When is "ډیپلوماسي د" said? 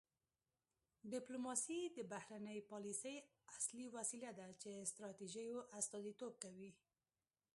1.11-1.99